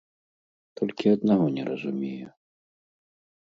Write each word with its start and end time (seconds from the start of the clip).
Толькі 0.79 1.13
аднаго 1.17 1.45
не 1.59 1.63
разумею. 1.69 2.27